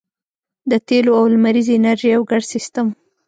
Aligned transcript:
د 0.71 0.73
تیلو 0.87 1.11
او 1.19 1.25
لمریزې 1.33 1.73
انرژۍ 1.79 2.09
یو 2.15 2.21
ګډ 2.29 2.43
سیستم 2.53 2.87